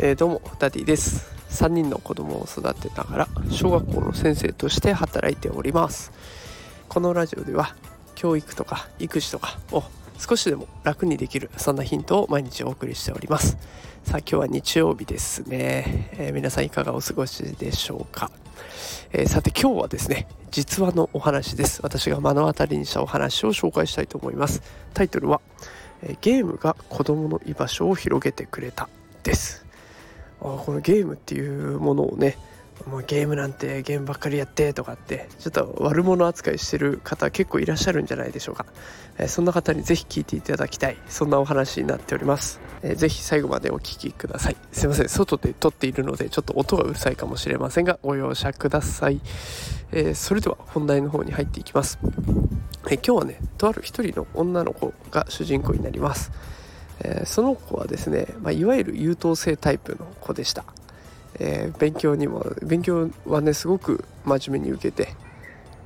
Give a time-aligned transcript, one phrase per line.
[0.00, 1.26] えー、どうもダディです。
[1.50, 6.12] 3人の子供を育てながら小学校の先生として働いております。
[6.88, 7.74] このラジオでは
[8.14, 9.82] 教育とか育児とかを
[10.18, 13.56] 少しでも楽にできるそんなヒントを毎日お送りしております。
[14.04, 18.30] さあ今日は日曜日ですね、えー、皆さんいかがお過ごしでしょうか、
[19.12, 21.80] えー、さて今日はですね実話のお話です。
[21.82, 24.62] 私が目の当たりにしたお話を紹介したいと思います。
[24.94, 25.40] タイトルは、
[26.02, 28.88] えゲームが子供の居場所を広げてくれた
[29.22, 29.66] です。
[30.40, 32.38] あこのゲームっていうものをね
[32.86, 38.66] もうゲームなんてゲームばっかりやってとかってちょっと悪者扱いしてる方結構いらっしゃるんじゃないでしょうか、
[39.18, 40.96] えー、そんな方にぜひ聞いていただきたい。
[41.08, 44.56] そんなお話になっております、えー、ぜひ最後までお聞きください。
[44.72, 45.08] すいません。
[45.08, 49.20] 外で撮っているのでちょっと音がうるさいかもしれませんがご容赦ください、
[49.92, 51.98] えー、それでは本題の方に入っていきます、
[52.88, 56.30] え今日はねとある一人の女の子が主人公になります。
[57.00, 60.64] えー、その子はですね、まあ、いわゆる優等生タイプの子でした、
[61.38, 65.14] えー、勉強にも勉強はねすごく真面目に受けて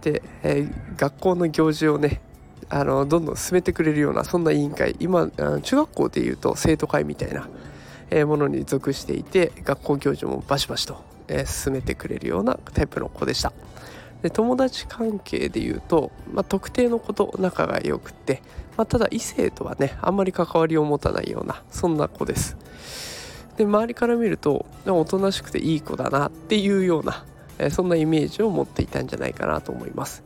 [0.03, 2.21] で、えー、学校の行事をね
[2.69, 5.31] あのどんどん進めてくれるようなそんな委員会今
[5.63, 7.49] 中学校でいうと生徒会みたいな、
[8.09, 13.53] えものに属していて学校行事もバシバシと、え進めてくれるようなタイプの子でした。
[14.23, 18.41] で友達関係でいうと、まあ、特定の子と仲が良くて
[18.77, 22.57] まあ、ただ異性とはねあんまり関わりを持たないようなそんな子です。
[23.57, 27.25] で周りから見るとおとなしくていい子だなっていうような、
[27.71, 30.23] そんなイメージを持っていたんじゃないかなと思います。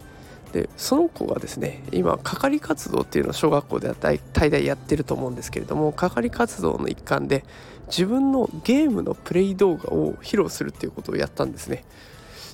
[0.52, 7.44] でその子がですね今係活動っていうのを小学校では大体やってると思うんですけれども係活動の一環で
[7.88, 11.84] 自分のゲームのプレイ動画を披露するっていうことをやったんですね。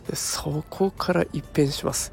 [0.09, 2.12] でそこから一変します。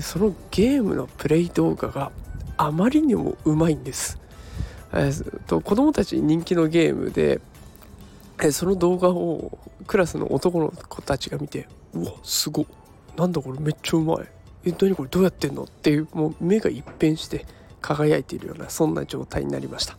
[0.00, 2.12] そのゲームのプレイ動画が
[2.56, 4.18] あまりにもうまいんです。
[4.92, 7.40] えー、と子供たちに人気のゲームで、
[8.42, 12.66] え、その動画をクラスの男の子たちが見て「うわすご
[13.16, 14.26] なんだこれめっちゃうまい。
[14.64, 17.46] え何これどうやってんの?」っていうもう目が一変して
[17.80, 19.96] 輝いているようなそんな状態になりました。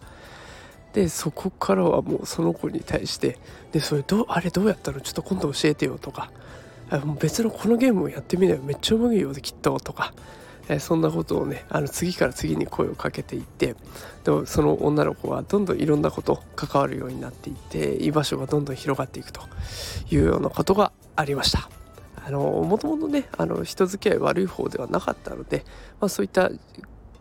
[0.94, 3.40] でそこからはもうその子に対して
[3.72, 5.02] 「でそれどあれどうやったの？
[5.02, 6.32] ちょっと今度教えてよ」とか
[7.06, 8.62] 「もう別のこのゲームをやってみなよ。
[8.64, 10.14] めっちゃうまいよできっと」とか。
[10.70, 13.76] えそんなことをねあの次から次に声をかけていって
[14.24, 19.42] でもその女の子はどんどんいろんなこと関わるようになっていって居場所がどんどん広がっていくと
[20.12, 21.70] いうようなことがありました。
[22.26, 25.64] あのもともとねあの人付き合い悪い方ではなかったので、
[26.02, 26.52] まあ、そういった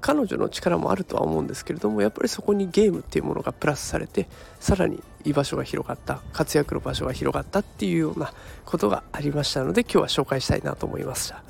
[0.00, 8.32] 彼女の力もあるとは思うんですけれどもやっぱりそこにゲームっていうものがプラスされてさらに居場所が広がった活躍の場所が広がったっていうような
[8.64, 11.42] ことがありましたので今日は紹介したいなと思いました。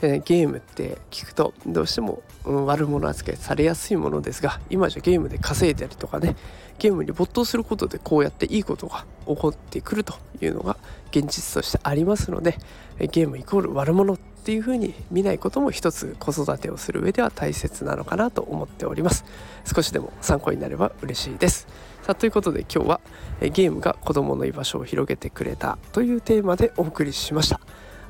[0.00, 6.36] えゲームって聞くとどうしても、悪者扱いされやすいものですが今じゃゲームで稼いだりとかね
[6.78, 10.78] ゲームに没頭することでこうやっていいことが起こってくるというのが
[11.10, 12.56] 現実としてありますので
[12.98, 19.26] ゲームイコール悪者っていうふうに見ないことも一つ子育てをする上では大切なのかなと思っております。
[19.66, 21.66] 少しでも参考になれば嬉しいです。
[22.02, 23.00] さあということで今日は
[23.40, 27.60] ゲームが子供の居場所を広げてくれたというテーマでお送りしました。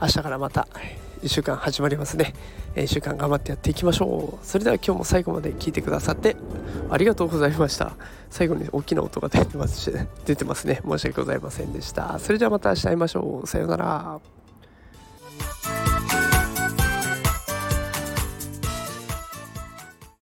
[0.00, 0.68] 明日からまた。
[1.22, 2.34] 1週間始まりますね。
[2.74, 4.46] 1週間頑張ってやっていきましょう。
[4.46, 6.36] それでは今日も最後まで聞いてくださって
[6.90, 7.92] ありがとうございました。
[8.30, 9.92] 最後に大きな音が出てますし
[10.24, 10.80] 出てますね。
[10.84, 12.18] 申し訳ございませんでした。
[12.18, 13.46] それではまた明日会いましょう。
[13.46, 14.37] さようなら。